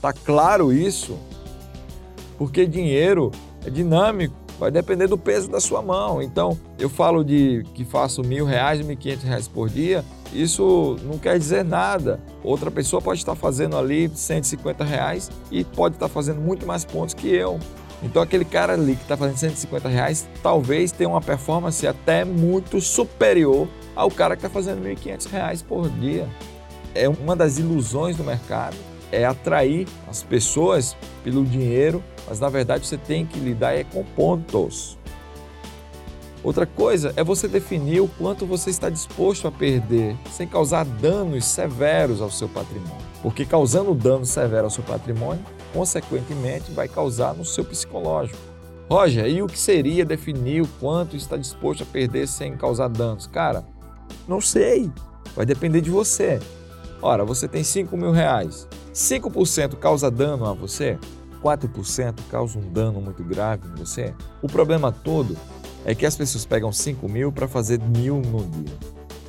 Tá 0.00 0.12
claro 0.12 0.72
isso? 0.72 1.18
Porque 2.38 2.66
dinheiro 2.66 3.30
é 3.66 3.70
dinâmico, 3.70 4.34
vai 4.58 4.70
depender 4.70 5.06
do 5.06 5.18
peso 5.18 5.48
da 5.50 5.60
sua 5.60 5.82
mão. 5.82 6.22
Então, 6.22 6.58
eu 6.78 6.88
falo 6.88 7.24
de 7.24 7.64
que 7.74 7.84
faço 7.84 8.22
mil 8.22 8.44
reais, 8.44 8.84
mil 8.84 8.96
quinhentos 8.96 9.24
reais 9.24 9.48
por 9.48 9.68
dia, 9.68 10.04
isso 10.32 10.96
não 11.04 11.18
quer 11.18 11.38
dizer 11.38 11.64
nada. 11.64 12.20
Outra 12.42 12.70
pessoa 12.70 13.00
pode 13.00 13.20
estar 13.20 13.34
fazendo 13.34 13.76
ali 13.76 14.10
150 14.12 14.84
reais 14.84 15.30
e 15.50 15.64
pode 15.64 15.96
estar 15.96 16.08
fazendo 16.08 16.40
muito 16.40 16.66
mais 16.66 16.84
pontos 16.84 17.14
que 17.14 17.28
eu. 17.28 17.58
Então 18.02 18.20
aquele 18.20 18.44
cara 18.44 18.74
ali 18.74 18.96
que 18.96 19.02
está 19.02 19.16
fazendo 19.16 19.38
150 19.38 19.88
reais 19.88 20.28
talvez 20.42 20.92
tenha 20.92 21.08
uma 21.08 21.22
performance 21.22 21.86
até 21.86 22.24
muito 22.24 22.80
superior 22.80 23.66
ao 23.96 24.10
cara 24.10 24.36
que 24.36 24.44
está 24.44 24.50
fazendo 24.50 24.84
1.500 24.84 25.30
reais 25.30 25.62
por 25.62 25.88
dia. 25.88 26.28
É 26.94 27.08
uma 27.08 27.34
das 27.34 27.58
ilusões 27.58 28.16
do 28.16 28.22
mercado, 28.22 28.76
é 29.14 29.24
atrair 29.24 29.86
as 30.08 30.22
pessoas 30.22 30.96
pelo 31.22 31.44
dinheiro, 31.44 32.02
mas 32.28 32.40
na 32.40 32.48
verdade 32.48 32.86
você 32.86 32.96
tem 32.96 33.24
que 33.24 33.38
lidar 33.38 33.74
é 33.74 33.84
com 33.84 34.04
pontos. 34.04 34.98
Outra 36.42 36.66
coisa 36.66 37.12
é 37.16 37.24
você 37.24 37.48
definir 37.48 38.00
o 38.00 38.08
quanto 38.08 38.44
você 38.44 38.68
está 38.68 38.90
disposto 38.90 39.48
a 39.48 39.52
perder 39.52 40.14
sem 40.30 40.46
causar 40.46 40.84
danos 40.84 41.46
severos 41.46 42.20
ao 42.20 42.30
seu 42.30 42.48
patrimônio. 42.50 43.04
Porque 43.22 43.46
causando 43.46 43.94
dano 43.94 44.26
severo 44.26 44.64
ao 44.64 44.70
seu 44.70 44.84
patrimônio, 44.84 45.42
consequentemente 45.72 46.70
vai 46.70 46.86
causar 46.86 47.32
no 47.32 47.46
seu 47.46 47.64
psicológico. 47.64 48.38
Roger, 48.90 49.26
e 49.26 49.42
o 49.42 49.46
que 49.46 49.58
seria 49.58 50.04
definir 50.04 50.60
o 50.60 50.68
quanto 50.78 51.16
está 51.16 51.38
disposto 51.38 51.82
a 51.82 51.86
perder 51.86 52.28
sem 52.28 52.54
causar 52.54 52.88
danos? 52.88 53.26
Cara, 53.26 53.64
não 54.28 54.42
sei. 54.42 54.90
Vai 55.34 55.46
depender 55.46 55.80
de 55.80 55.90
você. 55.90 56.38
Ora, 57.00 57.24
você 57.24 57.48
tem 57.48 57.64
5 57.64 57.96
mil 57.96 58.12
reais. 58.12 58.68
5% 58.94 59.76
causa 59.76 60.08
dano 60.08 60.46
a 60.46 60.52
você? 60.52 60.96
4% 61.42 62.14
causa 62.30 62.58
um 62.58 62.72
dano 62.72 63.00
muito 63.00 63.24
grave 63.24 63.66
em 63.68 63.74
você? 63.74 64.14
O 64.40 64.46
problema 64.46 64.92
todo 64.92 65.36
é 65.84 65.94
que 65.94 66.06
as 66.06 66.16
pessoas 66.16 66.46
pegam 66.46 66.72
5 66.72 67.08
mil 67.08 67.32
para 67.32 67.48
fazer 67.48 67.80
mil 67.80 68.22
no 68.22 68.44
dia. 68.44 68.78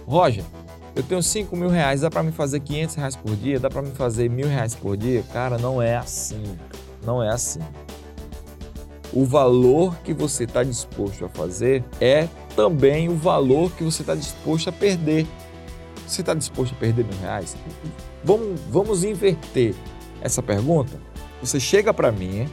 Roger, 0.06 0.44
eu 0.96 1.02
tenho 1.02 1.22
5 1.22 1.58
mil 1.58 1.68
reais, 1.68 2.02
dá 2.02 2.12
para 2.12 2.22
me 2.22 2.32
fazer 2.32 2.60
500 2.60 2.96
reais 2.96 3.16
por 3.16 3.36
dia, 3.36 3.60
dá 3.60 3.70
para 3.70 3.82
me 3.82 3.92
fazer 3.92 4.30
mil 4.30 4.48
reais 4.48 4.76
por 4.76 4.96
dia? 4.96 5.24
Cara, 5.34 5.58
não 5.58 5.82
é 5.82 5.96
assim. 5.98 6.44
Não 7.04 7.22
é 7.22 7.30
assim. 7.30 7.60
O 9.12 9.26
valor 9.26 9.96
que 10.04 10.14
você 10.14 10.44
está 10.44 10.64
disposto 10.64 11.26
a 11.26 11.30
fazer 11.30 11.84
é 12.00 12.28
também 12.56 13.10
o 13.10 13.16
valor 13.16 13.72
que 13.72 13.84
você 13.84 14.04
está 14.04 14.14
disposto 14.14 14.70
a 14.70 14.72
perder. 14.72 15.26
Você 16.08 16.22
está 16.22 16.34
disposto 16.34 16.74
a 16.74 16.78
perder 16.78 17.06
mil 17.06 17.20
reais? 17.20 17.56
Vamos, 18.24 18.60
vamos 18.70 19.04
inverter 19.04 19.74
essa 20.22 20.42
pergunta. 20.42 21.00
Você 21.42 21.60
chega 21.60 21.94
para 21.94 22.12
mim 22.12 22.48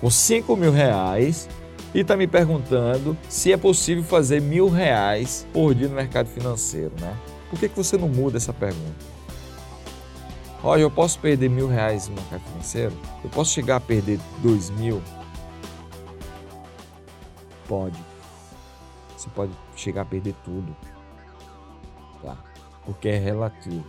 com 0.00 0.10
5 0.10 0.56
mil 0.56 0.72
reais 0.72 1.48
e 1.94 2.00
está 2.00 2.16
me 2.16 2.26
perguntando 2.26 3.16
se 3.28 3.52
é 3.52 3.56
possível 3.56 4.02
fazer 4.02 4.40
mil 4.40 4.68
reais 4.68 5.46
por 5.52 5.74
dia 5.74 5.88
no 5.88 5.94
mercado 5.94 6.28
financeiro, 6.28 6.92
né? 7.00 7.16
Por 7.48 7.58
que, 7.58 7.68
que 7.68 7.76
você 7.76 7.96
não 7.96 8.08
muda 8.08 8.36
essa 8.36 8.52
pergunta? 8.52 9.14
Olha, 10.62 10.80
eu 10.80 10.90
posso 10.90 11.18
perder 11.20 11.48
mil 11.48 11.68
reais 11.68 12.08
no 12.08 12.14
mercado 12.14 12.42
financeiro? 12.50 12.92
Eu 13.22 13.30
posso 13.30 13.52
chegar 13.52 13.76
a 13.76 13.80
perder 13.80 14.18
dois 14.42 14.70
mil? 14.70 15.00
Pode. 17.68 17.98
Você 19.16 19.28
pode 19.30 19.52
chegar 19.76 20.02
a 20.02 20.04
perder 20.04 20.34
tudo. 20.44 20.74
Porque 22.84 23.08
é 23.08 23.18
relativo. 23.18 23.84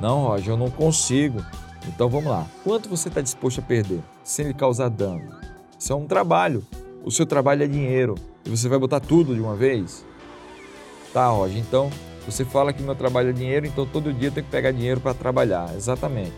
Não, 0.00 0.24
Roger, 0.24 0.54
eu 0.54 0.56
não 0.56 0.70
consigo. 0.70 1.44
Então 1.86 2.08
vamos 2.08 2.30
lá. 2.30 2.46
Quanto 2.64 2.88
você 2.88 3.08
está 3.08 3.20
disposto 3.20 3.60
a 3.60 3.62
perder 3.62 4.00
sem 4.24 4.46
lhe 4.46 4.54
causar 4.54 4.88
dano? 4.88 5.36
Isso 5.78 5.92
é 5.92 5.96
um 5.96 6.06
trabalho. 6.06 6.64
O 7.04 7.10
seu 7.10 7.26
trabalho 7.26 7.62
é 7.62 7.66
dinheiro. 7.66 8.14
E 8.44 8.50
você 8.50 8.68
vai 8.68 8.78
botar 8.78 9.00
tudo 9.00 9.34
de 9.34 9.40
uma 9.40 9.56
vez? 9.56 10.04
Tá, 11.12 11.28
Roger. 11.28 11.58
Então, 11.58 11.90
você 12.26 12.44
fala 12.44 12.72
que 12.72 12.82
meu 12.82 12.94
trabalho 12.94 13.30
é 13.30 13.32
dinheiro, 13.32 13.66
então 13.66 13.86
todo 13.86 14.12
dia 14.12 14.28
eu 14.28 14.32
tenho 14.32 14.44
que 14.44 14.52
pegar 14.52 14.72
dinheiro 14.72 15.00
para 15.00 15.14
trabalhar. 15.14 15.74
Exatamente. 15.74 16.34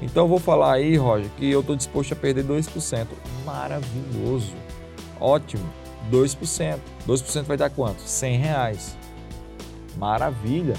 Então, 0.00 0.24
eu 0.24 0.28
vou 0.28 0.38
falar 0.38 0.74
aí, 0.74 0.96
Roger, 0.96 1.30
que 1.36 1.50
eu 1.50 1.60
estou 1.60 1.76
disposto 1.76 2.12
a 2.12 2.16
perder 2.16 2.44
2%. 2.44 3.06
Maravilhoso. 3.44 4.54
Ótimo. 5.20 5.64
2%. 6.10 6.78
2% 7.06 7.42
vai 7.44 7.56
dar 7.56 7.70
quanto? 7.70 8.00
100 8.00 8.38
reais. 8.38 8.96
Maravilha. 9.98 10.74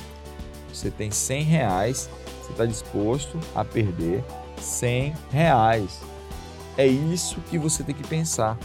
Você 0.73 0.89
tem 0.89 1.11
100 1.11 1.43
reais, 1.43 2.09
você 2.41 2.51
está 2.51 2.65
disposto 2.65 3.38
a 3.53 3.65
perder 3.65 4.23
100 4.57 5.13
reais 5.31 6.01
É 6.77 6.85
isso 6.85 7.41
que 7.41 7.57
você 7.57 7.83
tem 7.83 7.95
que 7.95 8.07
pensar. 8.07 8.57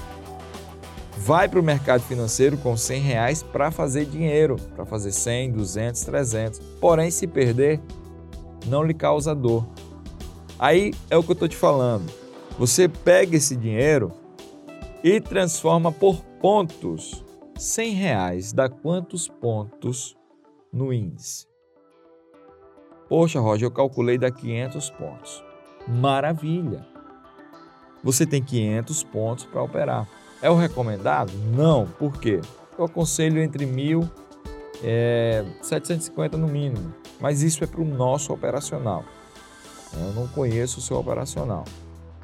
Vai 1.17 1.49
para 1.49 1.59
o 1.59 1.63
mercado 1.63 2.03
financeiro 2.03 2.57
com 2.59 2.77
100 2.77 3.01
reais 3.01 3.43
para 3.43 3.71
fazer 3.71 4.05
dinheiro, 4.05 4.57
para 4.75 4.85
fazer 4.85 5.11
100, 5.11 5.53
200, 5.53 6.01
300. 6.03 6.59
Porém, 6.81 7.11
se 7.11 7.27
perder, 7.27 7.81
não 8.67 8.83
lhe 8.83 8.95
causa 8.95 9.35
dor. 9.35 9.67
Aí 10.59 10.93
é 11.11 11.17
o 11.17 11.23
que 11.23 11.31
eu 11.31 11.35
estou 11.35 11.49
te 11.49 11.57
falando. 11.57 12.11
Você 12.59 12.89
pega 12.89 13.37
esse 13.37 13.57
dinheiro 13.57 14.13
e 15.03 15.21
transforma 15.21 15.91
por 15.91 16.21
pontos. 16.41 17.25
100 17.57 17.95
reais 17.95 18.53
dá 18.53 18.69
quantos 18.69 19.29
pontos 19.29 20.17
no 20.75 20.93
índice? 20.93 21.47
Poxa, 23.09 23.39
Roger, 23.39 23.69
eu 23.69 23.71
calculei 23.71 24.19
dá 24.19 24.31
500 24.31 24.91
pontos. 24.91 25.45
Maravilha! 25.87 26.87
Você 28.03 28.27
tem 28.27 28.43
500 28.43 29.05
pontos 29.05 29.45
para 29.45 29.63
operar. 29.63 30.09
É 30.43 30.51
o 30.51 30.57
recomendado? 30.57 31.33
Não. 31.55 31.87
Por 31.87 32.19
quê? 32.19 32.41
Eu 32.77 32.85
aconselho 32.85 33.41
entre 33.43 33.65
1.000 33.65 34.11
e 34.83 35.45
750 35.63 36.37
no 36.37 36.49
mínimo. 36.49 36.93
Mas 37.21 37.43
isso 37.43 37.63
é 37.63 37.67
para 37.67 37.81
o 37.81 37.85
nosso 37.85 38.33
operacional. 38.33 39.05
Eu 39.95 40.13
não 40.13 40.27
conheço 40.29 40.81
o 40.81 40.83
seu 40.83 40.99
operacional. 40.99 41.65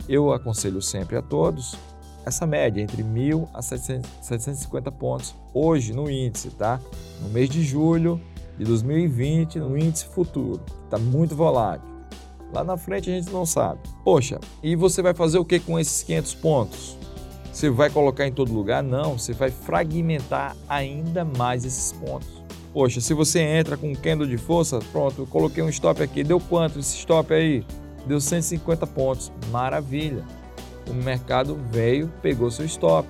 Eu 0.09 0.33
aconselho 0.33 0.83
sempre 0.83 1.17
a 1.17 1.23
todos 1.23 1.77
essa 2.27 2.47
média 2.47 2.83
entre 2.83 3.03
1.000 3.03 3.49
a 3.55 3.63
750 3.63 4.93
pontos 4.93 5.35
hoje 5.55 5.93
no 5.93 6.11
índice, 6.11 6.51
tá? 6.51 6.81
No 7.23 7.29
mês 7.31 7.49
de 7.49 7.63
julho 7.63 8.21
de 8.61 8.67
2020, 8.67 9.59
no 9.59 9.77
índice 9.77 10.05
futuro. 10.05 10.61
Está 10.85 10.99
muito 10.99 11.35
volátil. 11.35 11.89
Lá 12.53 12.63
na 12.63 12.77
frente 12.77 13.11
a 13.11 13.15
gente 13.15 13.31
não 13.31 13.47
sabe. 13.47 13.81
Poxa, 14.05 14.39
e 14.63 14.77
você 14.77 15.01
vai 15.01 15.15
fazer 15.15 15.39
o 15.39 15.45
que 15.47 15.59
com 15.59 15.79
esses 15.79 16.03
500 16.03 16.35
pontos? 16.35 16.99
Você 17.51 17.71
vai 17.71 17.89
colocar 17.89 18.27
em 18.27 18.33
todo 18.33 18.53
lugar? 18.53 18.83
Não, 18.83 19.19
você 19.19 19.33
vai 19.33 19.51
fragmentar 19.51 20.55
ainda 20.69 21.25
mais 21.25 21.65
esses 21.65 21.93
pontos. 21.93 22.29
Poxa, 22.71 23.01
se 23.01 23.15
você 23.15 23.41
entra 23.41 23.79
com 23.79 23.91
um 23.91 23.95
candle 23.95 24.29
de 24.29 24.37
força, 24.37 24.79
pronto, 24.93 25.23
eu 25.23 25.27
coloquei 25.27 25.63
um 25.63 25.71
stop 25.71 26.03
aqui, 26.03 26.23
deu 26.23 26.39
quanto 26.39 26.79
esse 26.79 26.99
stop 26.99 27.33
aí? 27.33 27.65
Deu 28.07 28.21
150 28.21 28.87
pontos. 28.89 29.33
Maravilha. 29.51 30.23
O 30.87 30.93
mercado 30.93 31.59
veio, 31.71 32.13
pegou 32.21 32.51
seu 32.51 32.67
stop. 32.67 33.09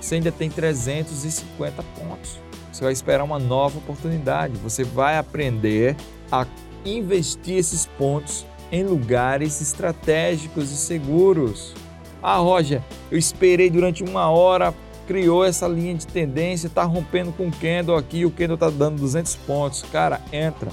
Você 0.00 0.14
ainda 0.14 0.30
tem 0.30 0.48
350 0.48 1.82
pontos. 1.82 2.47
Você 2.78 2.84
vai 2.84 2.92
esperar 2.92 3.24
uma 3.24 3.40
nova 3.40 3.78
oportunidade. 3.78 4.56
Você 4.58 4.84
vai 4.84 5.18
aprender 5.18 5.96
a 6.30 6.46
investir 6.84 7.56
esses 7.56 7.86
pontos 7.86 8.46
em 8.70 8.84
lugares 8.84 9.60
estratégicos 9.60 10.70
e 10.70 10.76
seguros. 10.76 11.74
Ah, 12.22 12.36
Roger, 12.36 12.80
eu 13.10 13.18
esperei 13.18 13.68
durante 13.68 14.04
uma 14.04 14.30
hora, 14.30 14.72
criou 15.08 15.44
essa 15.44 15.66
linha 15.66 15.92
de 15.96 16.06
tendência, 16.06 16.68
está 16.68 16.84
rompendo 16.84 17.32
com 17.32 17.48
o 17.48 17.50
candle 17.50 17.96
aqui, 17.96 18.24
o 18.24 18.30
candle 18.30 18.54
está 18.54 18.70
dando 18.70 19.00
200 19.00 19.34
pontos. 19.34 19.82
Cara, 19.90 20.20
entra. 20.32 20.70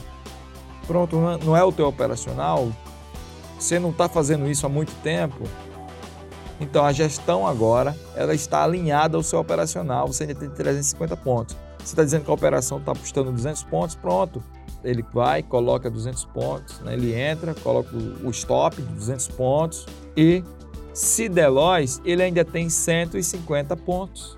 Pronto, 0.86 1.20
não 1.44 1.58
é 1.58 1.64
o 1.64 1.72
teu 1.72 1.88
operacional? 1.88 2.72
Você 3.58 3.80
não 3.80 3.90
está 3.90 4.08
fazendo 4.08 4.48
isso 4.48 4.64
há 4.64 4.70
muito 4.70 4.94
tempo? 5.02 5.44
Então 6.62 6.86
a 6.86 6.92
gestão 6.92 7.48
agora 7.48 7.98
ela 8.16 8.36
está 8.36 8.64
alinhada 8.64 9.18
ao 9.18 9.24
seu 9.24 9.40
operacional. 9.40 10.06
Você 10.06 10.22
ainda 10.22 10.36
tem 10.36 10.52
350 10.52 11.18
pontos. 11.18 11.65
Você 11.86 11.94
está 11.94 12.04
dizendo 12.04 12.26
que 12.26 12.32
a 12.32 12.34
operação 12.34 12.80
está 12.80 12.94
apostando 12.94 13.32
200 13.32 13.64
pontos, 13.64 13.96
pronto. 13.96 14.44
Ele 14.84 15.06
vai, 15.14 15.44
coloca 15.44 15.90
200 15.90 16.26
pontos, 16.26 16.80
né? 16.80 16.94
ele 16.94 17.14
entra, 17.14 17.54
coloca 17.54 17.96
o 17.96 18.30
stop 18.32 18.82
de 18.82 18.94
200 18.94 19.28
pontos 19.30 19.86
e 20.18 20.44
se 20.94 21.30
der 21.30 21.50
loss, 21.50 22.02
ele 22.04 22.24
ainda 22.24 22.44
tem 22.44 22.70
150 22.70 23.76
pontos. 23.78 24.38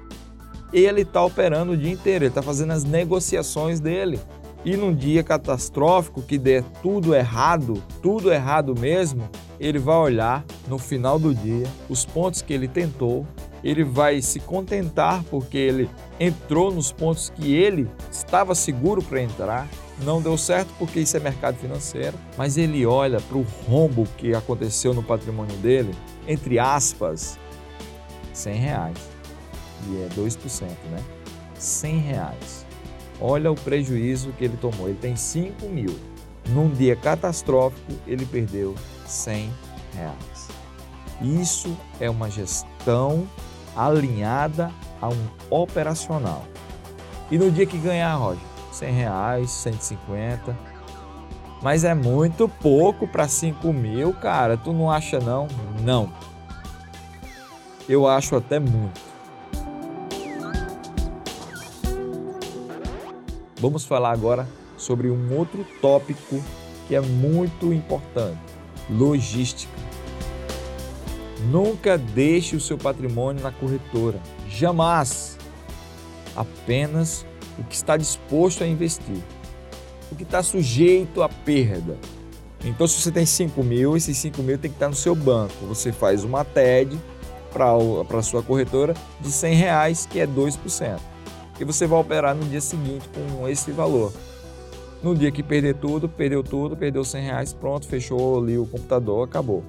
Ele 0.73 1.01
está 1.01 1.23
operando 1.23 1.71
o 1.71 1.77
dia 1.77 1.91
inteiro, 1.91 2.25
ele 2.25 2.31
está 2.31 2.41
fazendo 2.41 2.71
as 2.71 2.83
negociações 2.83 3.79
dele. 3.79 4.19
E 4.65 4.75
num 4.75 4.93
dia 4.93 5.23
catastrófico 5.23 6.21
que 6.21 6.37
der 6.37 6.63
tudo 6.81 7.15
errado, 7.15 7.81
tudo 8.01 8.33
errado 8.33 8.77
mesmo, 8.77 9.29
ele 9.59 9.79
vai 9.79 9.95
olhar 9.95 10.43
no 10.67 10.77
final 10.77 11.17
do 11.17 11.33
dia 11.33 11.65
os 11.87 12.05
pontos 12.05 12.41
que 12.41 12.53
ele 12.53 12.67
tentou, 12.67 13.25
ele 13.67 13.83
vai 13.83 14.21
se 14.21 14.39
contentar 14.39 15.21
porque 15.25 15.57
ele 15.57 15.89
entrou 16.17 16.71
nos 16.71 16.89
pontos 16.89 17.29
que 17.35 17.53
ele 17.53 17.85
estava 18.09 18.55
seguro 18.55 19.03
para 19.03 19.21
entrar. 19.21 19.67
Não 20.01 20.21
deu 20.21 20.37
certo 20.37 20.69
porque 20.79 21.01
isso 21.01 21.17
é 21.17 21.19
mercado 21.19 21.57
financeiro, 21.57 22.17
mas 22.37 22.55
ele 22.55 22.85
olha 22.85 23.19
para 23.19 23.37
o 23.37 23.45
rombo 23.67 24.07
que 24.15 24.33
aconteceu 24.33 24.93
no 24.93 25.03
patrimônio 25.03 25.57
dele, 25.57 25.93
entre 26.25 26.57
aspas, 26.57 27.37
100 28.31 28.55
reais. 28.55 28.97
E 29.89 29.97
é 29.97 30.07
2%, 30.15 30.61
né? 30.89 31.03
100 31.59 31.97
reais. 31.97 32.65
Olha 33.19 33.51
o 33.51 33.55
prejuízo 33.55 34.31
que 34.37 34.45
ele 34.45 34.55
tomou. 34.55 34.87
Ele 34.87 34.97
tem 35.01 35.17
5 35.17 35.67
mil. 35.67 35.93
Num 36.49 36.69
dia 36.69 36.95
catastrófico, 36.95 37.91
ele 38.07 38.25
perdeu 38.25 38.75
100 39.05 39.51
reais. 39.93 40.47
Isso 41.21 41.75
é 41.99 42.09
uma 42.09 42.29
gestão 42.29 43.27
alinhada 43.85 44.71
a 45.01 45.09
um 45.09 45.27
operacional. 45.49 46.43
E 47.29 47.37
no 47.37 47.51
dia 47.51 47.65
que 47.65 47.77
ganhar, 47.77 48.15
Roger, 48.15 48.43
100 48.71 48.93
reais, 48.93 49.51
150. 49.51 50.57
Mas 51.61 51.83
é 51.83 51.93
muito 51.93 52.47
pouco 52.47 53.07
para 53.07 53.27
5 53.27 53.73
mil, 53.73 54.13
cara. 54.13 54.57
Tu 54.57 54.71
não 54.71 54.91
acha 54.91 55.19
não? 55.19 55.47
Não. 55.81 56.11
Eu 57.89 58.07
acho 58.07 58.35
até 58.35 58.59
muito. 58.59 58.99
Vamos 63.59 63.85
falar 63.85 64.11
agora 64.11 64.47
sobre 64.77 65.09
um 65.09 65.35
outro 65.35 65.65
tópico 65.81 66.41
que 66.87 66.95
é 66.95 67.01
muito 67.01 67.73
importante: 67.73 68.37
logística. 68.89 69.86
Nunca 71.51 71.97
deixe 71.97 72.55
o 72.55 72.59
seu 72.59 72.77
patrimônio 72.77 73.41
na 73.41 73.51
corretora, 73.51 74.19
jamais. 74.49 75.37
Apenas 76.35 77.25
o 77.57 77.63
que 77.63 77.75
está 77.75 77.97
disposto 77.97 78.63
a 78.63 78.67
investir, 78.67 79.23
o 80.11 80.15
que 80.15 80.23
está 80.23 80.43
sujeito 80.43 81.21
a 81.23 81.29
perda. 81.29 81.97
Então, 82.63 82.87
se 82.87 83.01
você 83.01 83.11
tem 83.11 83.25
5 83.25 83.63
mil, 83.63 83.95
esses 83.95 84.17
5 84.17 84.41
mil 84.41 84.57
tem 84.57 84.69
que 84.69 84.75
estar 84.75 84.89
no 84.89 84.95
seu 84.95 85.15
banco. 85.15 85.53
Você 85.67 85.91
faz 85.91 86.23
uma 86.23 86.43
TED 86.43 86.99
para 87.51 88.19
a 88.19 88.23
sua 88.23 88.43
corretora 88.43 88.93
de 89.21 89.31
100 89.31 89.55
reais, 89.55 90.05
que 90.05 90.19
é 90.19 90.27
2% 90.27 90.99
e 91.59 91.65
você 91.65 91.87
vai 91.87 91.99
operar 91.99 92.35
no 92.35 92.45
dia 92.45 92.61
seguinte 92.61 93.07
com 93.09 93.47
esse 93.47 93.71
valor. 93.71 94.13
No 95.01 95.15
dia 95.15 95.31
que 95.31 95.43
perder 95.43 95.75
tudo, 95.75 96.09
perdeu 96.09 96.43
tudo, 96.43 96.75
perdeu 96.75 97.03
100 97.03 97.23
reais, 97.23 97.53
pronto, 97.53 97.87
fechou 97.87 98.39
ali 98.39 98.57
o 98.57 98.65
computador, 98.65 99.27
acabou. 99.27 99.63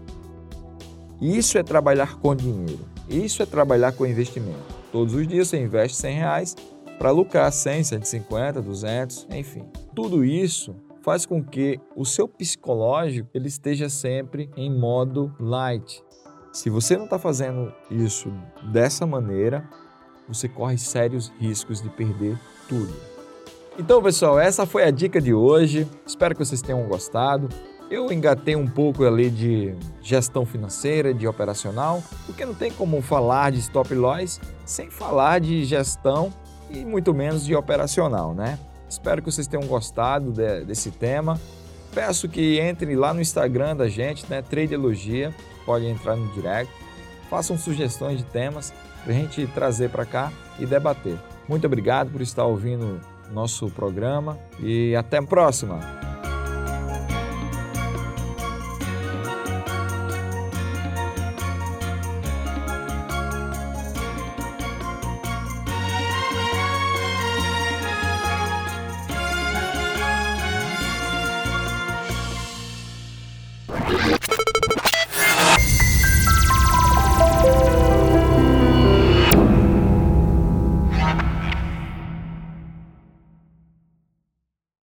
Isso 1.20 1.58
é 1.58 1.62
trabalhar 1.62 2.16
com 2.18 2.34
dinheiro. 2.34 2.80
Isso 3.08 3.42
é 3.42 3.46
trabalhar 3.46 3.92
com 3.92 4.06
investimento. 4.06 4.74
Todos 4.92 5.14
os 5.14 5.26
dias 5.26 5.48
você 5.48 5.60
investe 5.60 5.96
100 5.96 6.14
reais 6.16 6.56
para 6.98 7.10
lucrar 7.10 7.52
100, 7.52 7.84
150, 7.84 8.62
200, 8.62 9.26
enfim. 9.30 9.64
Tudo 9.94 10.24
isso 10.24 10.76
faz 11.02 11.24
com 11.24 11.42
que 11.42 11.80
o 11.96 12.04
seu 12.04 12.28
psicológico 12.28 13.28
ele 13.34 13.48
esteja 13.48 13.88
sempre 13.88 14.50
em 14.56 14.70
modo 14.70 15.34
light. 15.40 16.02
Se 16.52 16.70
você 16.70 16.96
não 16.96 17.04
está 17.04 17.18
fazendo 17.18 17.72
isso 17.90 18.32
dessa 18.72 19.06
maneira, 19.06 19.68
você 20.28 20.48
corre 20.48 20.76
sérios 20.78 21.32
riscos 21.38 21.80
de 21.80 21.88
perder 21.88 22.38
tudo. 22.68 22.94
Então, 23.78 24.02
pessoal, 24.02 24.38
essa 24.38 24.66
foi 24.66 24.84
a 24.84 24.90
dica 24.90 25.20
de 25.20 25.32
hoje. 25.32 25.86
Espero 26.06 26.34
que 26.34 26.44
vocês 26.44 26.60
tenham 26.60 26.86
gostado. 26.88 27.48
Eu 27.90 28.12
engatei 28.12 28.54
um 28.54 28.66
pouco 28.66 29.04
ali 29.04 29.30
de 29.30 29.74
gestão 30.02 30.44
financeira, 30.44 31.14
de 31.14 31.26
operacional, 31.26 32.02
porque 32.26 32.44
não 32.44 32.54
tem 32.54 32.70
como 32.70 33.00
falar 33.00 33.50
de 33.50 33.58
stop 33.60 33.94
loss 33.94 34.40
sem 34.66 34.90
falar 34.90 35.40
de 35.40 35.64
gestão 35.64 36.32
e 36.70 36.84
muito 36.84 37.14
menos 37.14 37.46
de 37.46 37.54
operacional, 37.54 38.34
né? 38.34 38.58
Espero 38.88 39.22
que 39.22 39.32
vocês 39.32 39.46
tenham 39.46 39.66
gostado 39.66 40.32
de, 40.32 40.64
desse 40.64 40.90
tema. 40.90 41.40
Peço 41.94 42.28
que 42.28 42.60
entrem 42.60 42.94
lá 42.94 43.14
no 43.14 43.22
Instagram 43.22 43.74
da 43.74 43.88
gente, 43.88 44.26
né? 44.28 44.42
Tradeologia, 44.42 45.34
pode 45.64 45.86
entrar 45.86 46.14
no 46.14 46.30
direct. 46.34 46.72
Façam 47.30 47.56
sugestões 47.56 48.18
de 48.18 48.24
temas 48.24 48.72
para 49.02 49.12
a 49.12 49.16
gente 49.16 49.46
trazer 49.48 49.88
para 49.88 50.04
cá 50.04 50.30
e 50.58 50.66
debater. 50.66 51.18
Muito 51.48 51.66
obrigado 51.66 52.10
por 52.10 52.20
estar 52.20 52.44
ouvindo 52.44 53.00
nosso 53.32 53.70
programa 53.70 54.38
e 54.60 54.94
até 54.94 55.18
a 55.18 55.22
próxima! 55.22 56.07